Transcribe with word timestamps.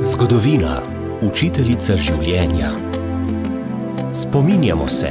Zgodovina, 0.00 0.82
učiteljica 1.22 1.96
življenja. 1.96 2.70
Spominjamo 4.12 4.88
se. 4.88 5.08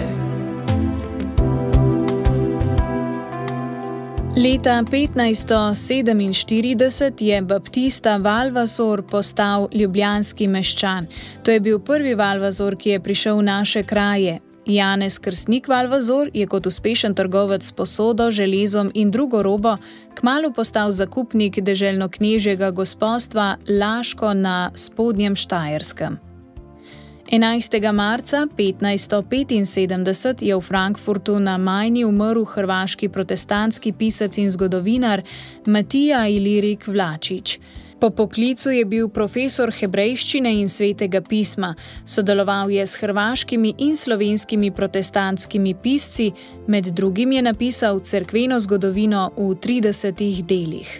Leta 4.35 4.83
1547 4.83 7.23
je 7.23 7.41
Baptista 7.41 8.17
Valvasor 8.17 9.03
postal 9.11 9.67
ljubljanski 9.73 10.47
meščan. 10.47 11.07
To 11.43 11.51
je 11.51 11.59
bil 11.59 11.79
prvi 11.79 12.15
Valvasor, 12.15 12.75
ki 12.75 12.89
je 12.89 12.99
prišel 12.99 13.37
v 13.37 13.43
naše 13.43 13.83
kraje. 13.83 14.39
Janez 14.65 15.19
Krstnik 15.19 15.67
Valvazor 15.67 16.29
je 16.33 16.47
kot 16.47 16.65
uspešen 16.65 17.15
trgovec 17.15 17.65
s 17.65 17.71
posodo, 17.71 18.31
železom 18.31 18.91
in 18.93 19.11
drugo 19.11 19.43
robo 19.43 19.77
kmalo 20.15 20.51
postal 20.51 20.91
zakupnik 20.91 21.59
deželno-knežjega 21.59 22.71
gospodstva 22.71 23.57
Laško 23.67 24.33
na 24.33 24.71
spodnjem 24.75 25.35
Štajerskem. 25.35 26.19
11. 27.31 27.91
marca 27.91 28.47
1575 28.57 30.43
je 30.43 30.55
v 30.55 30.61
Frankfurtu 30.61 31.39
na 31.39 31.57
Majni 31.57 32.05
umrl 32.05 32.45
hrvaški 32.45 33.09
protestantski 33.09 33.91
pisec 33.91 34.37
in 34.37 34.49
zgodovinar 34.49 35.23
Matija 35.65 36.27
Ilirik 36.27 36.87
Vlačič. 36.87 37.59
Po 38.03 38.09
poklicu 38.09 38.67
je 38.69 38.83
bil 38.83 39.05
profesor 39.07 39.71
hebrejščine 39.71 40.51
in 40.59 40.67
svetega 40.67 41.21
pisma, 41.23 41.69
sodeloval 42.03 42.67
je 42.67 42.83
s 42.83 42.99
hrvaškimi 42.99 43.71
in 43.85 43.95
slovenskimi 43.95 44.73
protestantskimi 44.75 45.71
pisci, 45.83 46.25
med 46.67 46.91
drugim 46.91 47.31
je 47.31 47.41
napisal 47.47 48.01
crkveno 48.03 48.59
zgodovino 48.59 49.29
v 49.37 49.55
30 49.55 50.43
delih. 50.43 50.91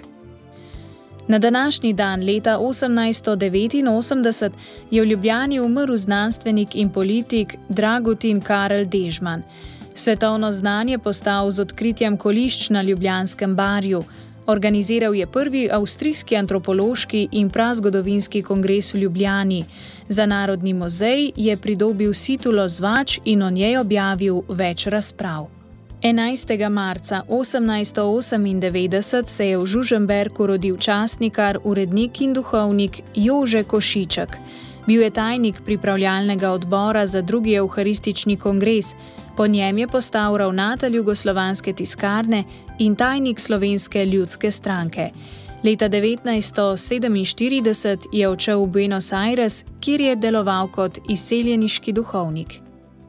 Na 1.28 1.40
današnji 1.44 1.94
dan, 1.94 2.24
leta 2.24 2.56
1889, 2.56 4.52
je 4.92 5.02
v 5.02 5.06
Ljubljani 5.06 5.60
umrl 5.60 5.98
znanstvenik 5.98 6.76
in 6.76 6.90
politik 6.90 7.56
Dragutin 7.70 8.42
Karel 8.42 8.86
Dežman. 8.86 9.44
Svetovno 9.96 10.52
znanje 10.52 10.98
postal 11.00 11.52
z 11.52 11.60
odkritjem 11.60 12.18
kolišč 12.18 12.70
na 12.70 12.82
Ljubljanskem 12.82 13.56
barju. 13.56 14.04
Organiziral 14.46 15.16
je 15.16 15.28
prvi 15.28 15.70
avstrijski 15.72 16.36
antropološki 16.36 17.28
in 17.32 17.50
prazgodovinski 17.50 18.42
kongres 18.42 18.94
v 18.94 18.98
Ljubljani. 18.98 19.66
Za 20.10 20.26
Narodni 20.26 20.74
muzej 20.74 21.32
je 21.36 21.58
pridobil 21.58 22.14
titulo 22.14 22.68
zvač 22.68 23.20
in 23.26 23.44
o 23.44 23.50
njej 23.50 23.78
objavil 23.78 24.42
več 24.50 24.88
razprav. 24.88 25.48
11. 26.02 26.70
marca 26.70 27.22
1898 27.30 29.24
se 29.26 29.48
je 29.50 29.58
v 29.58 29.66
Žuženberku 29.66 30.48
rodil 30.48 30.78
časnikar, 30.78 31.60
urednik 31.64 32.22
in 32.22 32.34
duhovnik 32.34 33.00
Jože 33.16 33.64
Košiček. 33.64 34.38
Bil 34.88 35.02
je 35.02 35.10
tajnik 35.10 35.62
pripravljalnega 35.66 36.52
odbora 36.52 37.06
za 37.06 37.22
drugi 37.22 37.54
Euharistični 37.56 38.38
kongres, 38.38 38.96
po 39.38 39.48
njem 39.48 39.78
je 39.78 39.88
postal 39.88 40.38
ravnatelj 40.38 40.96
jugoslovanske 40.96 41.74
tiskarne 41.74 42.44
in 42.80 42.96
tajnik 42.96 43.40
slovenske 43.40 44.06
ljudske 44.06 44.52
stranke. 44.52 45.10
Leta 45.64 45.90
1947 45.90 47.98
je 48.12 48.28
odšel 48.28 48.64
v 48.64 48.68
Buenos 48.68 49.14
Aires, 49.14 49.66
kjer 49.80 50.02
je 50.02 50.16
deloval 50.16 50.68
kot 50.68 51.00
izseljeniški 51.10 51.94
duhovnik. 51.94 52.60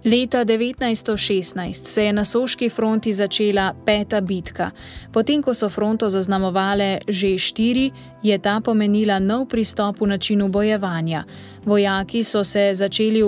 Leta 0.05 0.45
1916 0.45 1.72
se 1.72 2.05
je 2.05 2.12
na 2.12 2.25
Soški 2.25 2.69
fronti 2.69 3.12
začela 3.12 3.75
peta 3.86 4.20
bitka. 4.20 4.70
Potem, 5.12 5.42
ko 5.42 5.55
so 5.55 5.69
fronto 5.69 6.08
zaznamovale 6.08 6.98
že 7.08 7.39
štiri, 7.39 7.91
je 8.22 8.39
ta 8.39 8.61
pomenila 8.61 9.19
nov 9.19 9.48
pristop 9.48 10.00
v 10.00 10.06
načinu 10.06 10.48
bojevanja. 10.48 11.25
Vojaki 11.64 12.25
so 12.25 12.45
se 12.45 12.70
začeli 12.72 13.22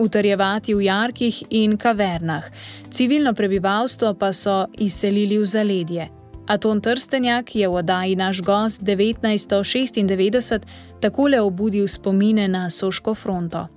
utrjevati 0.00 0.74
v 0.74 0.84
jarkih 0.88 1.42
in 1.50 1.76
kavernah, 1.76 2.44
civilno 2.90 3.34
prebivalstvo 3.34 4.14
pa 4.14 4.32
so 4.32 4.64
izselili 4.78 5.38
v 5.38 5.44
zaledje. 5.44 6.08
Aton 6.50 6.80
Trstenjak 6.80 7.54
je 7.54 7.68
v 7.68 7.74
oddaji 7.74 8.16
naš 8.16 8.40
gost 8.42 8.82
1996 8.82 10.66
takole 11.00 11.40
obudil 11.40 11.88
spomine 11.88 12.48
na 12.48 12.70
Soško 12.70 13.14
fronto. 13.14 13.68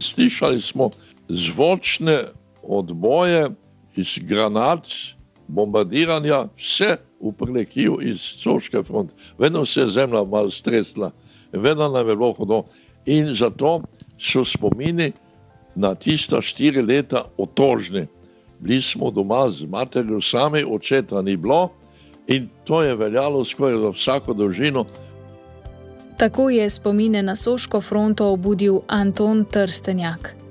Slišali 0.00 0.60
smo 0.60 0.90
zvočne 1.28 2.32
odboje 2.62 3.50
iz 3.96 4.18
granat, 4.22 4.86
bombardiranja, 5.48 6.48
vse 6.56 6.96
v 7.20 7.32
prelekiju 7.32 7.98
iz 8.02 8.20
Soške 8.40 8.82
fronte. 8.82 9.14
Vedno 9.38 9.66
se 9.66 9.80
je 9.80 9.90
zemlja 9.90 10.24
malo 10.24 10.50
stresla, 10.50 11.10
vedno 11.52 11.88
nam 11.88 12.08
je 12.08 12.16
bilo 12.16 12.32
hodo. 12.32 12.64
In 13.06 13.34
zato 13.34 13.82
so 14.18 14.44
spomini 14.44 15.12
na 15.74 15.94
tista 15.94 16.42
štiri 16.42 16.82
leta 16.82 17.24
otožni. 17.38 18.06
Bili 18.60 18.82
smo 18.82 19.10
doma 19.10 19.48
z 19.50 19.66
materjo, 19.68 20.20
sami 20.20 20.64
očeta 20.64 21.22
ni 21.22 21.36
bilo 21.36 21.70
in 22.26 22.48
to 22.64 22.82
je 22.82 22.96
veljalo 22.96 23.44
skoraj 23.44 23.78
za 23.80 23.88
vsako 23.88 24.34
družino. 24.34 24.84
Tako 26.16 26.50
je 26.50 26.70
spomine 26.70 27.22
na 27.22 27.36
Soško 27.36 27.80
fronto 27.80 28.32
obudil 28.32 28.80
Anton 28.86 29.44
Trstenjak. 29.44 30.43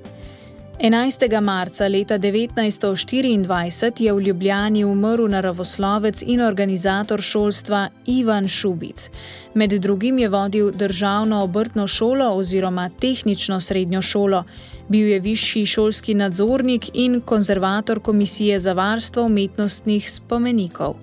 11. 0.80 1.40
marca 1.40 1.88
leta 1.88 2.18
1924 2.18 4.02
je 4.02 4.12
v 4.12 4.20
Ljubljani 4.20 4.84
umrl 4.84 5.28
naravoslovec 5.28 6.22
in 6.26 6.40
organizator 6.40 7.22
šolstva 7.22 7.88
Ivan 8.06 8.48
Šubic. 8.48 9.10
Med 9.54 9.70
drugim 9.70 10.18
je 10.18 10.28
vodil 10.28 10.70
državno 10.70 11.42
obrtno 11.44 11.86
šolo 11.86 12.34
oziroma 12.34 12.90
tehnično 13.00 13.60
srednjo 13.60 14.02
šolo, 14.02 14.44
bil 14.88 15.08
je 15.08 15.20
višji 15.20 15.66
šolski 15.66 16.14
nadzornik 16.14 16.90
in 16.94 17.20
konzervator 17.20 18.00
Komisije 18.00 18.58
za 18.58 18.72
varstvo 18.72 19.22
umetnostnih 19.22 20.10
spomenikov. 20.10 20.94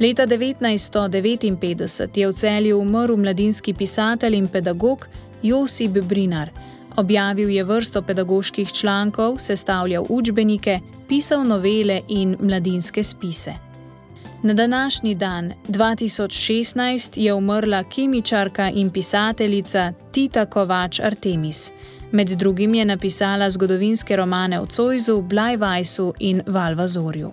Leta 0.00 0.26
1959 0.26 2.18
je 2.18 2.28
v 2.28 2.32
celju 2.32 2.78
umrl 2.78 3.16
mladinski 3.16 3.74
pisatelj 3.74 4.34
in 4.34 4.48
pedagog 4.48 5.06
Josip 5.42 5.90
Brinar. 5.90 6.50
Objavil 6.98 7.50
je 7.50 7.64
vrsto 7.64 8.02
pedagoških 8.02 8.72
člankov, 8.72 9.36
sestavljal 9.38 10.06
učbenike, 10.08 10.80
pisal 11.08 11.44
novele 11.46 12.00
in 12.08 12.36
mladinske 12.40 13.02
spise. 13.02 13.52
Na 14.42 14.54
današnji 14.54 15.14
dan, 15.14 15.52
2016, 15.68 17.18
je 17.20 17.34
umrla 17.34 17.84
kemičarka 17.84 18.70
in 18.70 18.90
pisateljica 18.90 19.92
Tita 20.12 20.46
Kovač 20.46 21.00
Artemis. 21.00 21.70
Med 22.12 22.28
drugim 22.28 22.74
je 22.74 22.84
napisala 22.84 23.50
zgodovinske 23.50 24.16
romane 24.16 24.60
o 24.60 24.66
Cojzu, 24.66 25.22
Blajvajsu 25.22 26.14
in 26.18 26.42
Valvazorju. 26.46 27.32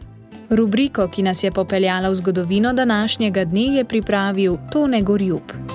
Rubriko, 0.50 1.08
ki 1.08 1.24
nas 1.24 1.44
je 1.44 1.52
popeljala 1.52 2.10
v 2.10 2.16
zgodovino 2.16 2.74
današnjega 2.74 3.46
dne, 3.46 3.66
je 3.78 3.86
pripravil 3.86 4.58
Tone 4.72 5.02
Gorjub. 5.02 5.75